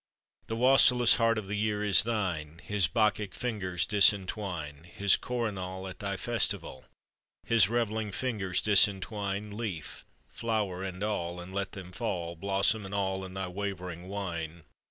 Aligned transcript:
The 0.47 0.55
wassailous 0.55 1.17
heart 1.17 1.37
of 1.37 1.45
the 1.45 1.53
Year 1.55 1.83
is 1.83 2.01
thine! 2.05 2.59
His 2.63 2.87
Bacchic 2.87 3.35
fingers 3.35 3.85
disentwine 3.85 4.87
His 4.87 5.15
coronal 5.15 5.87
At 5.87 5.99
thy 5.99 6.17
festival; 6.17 6.85
His 7.45 7.69
revelling 7.69 8.11
fingers 8.11 8.63
disentwine 8.63 9.53
Leaf, 9.53 10.03
flower, 10.31 10.81
and 10.83 11.03
all, 11.03 11.39
And 11.39 11.53
let 11.53 11.73
them 11.73 11.91
fall 11.91 12.35
Blossom 12.35 12.83
and 12.83 12.95
all 12.95 13.23
in 13.23 13.35
thy 13.35 13.47
wavering 13.47 14.07
wine. 14.07 14.63